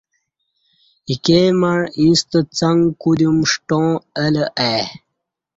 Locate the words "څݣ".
2.57-2.77